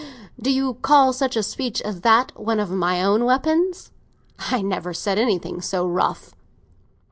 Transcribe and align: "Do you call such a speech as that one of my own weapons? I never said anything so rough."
"Do 0.41 0.49
you 0.49 0.73
call 0.81 1.13
such 1.13 1.35
a 1.35 1.43
speech 1.43 1.79
as 1.83 2.01
that 2.01 2.31
one 2.35 2.59
of 2.59 2.71
my 2.71 3.03
own 3.03 3.23
weapons? 3.23 3.91
I 4.39 4.63
never 4.63 4.95
said 4.95 5.19
anything 5.19 5.61
so 5.61 5.85
rough." 5.85 6.33